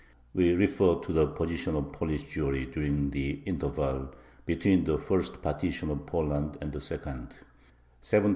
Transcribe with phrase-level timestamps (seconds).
[0.33, 4.11] We refer to the position of Polish Jewry during the interval
[4.47, 7.45] between the first partition of Poland and the second (1772
[7.99, 8.29] 1793).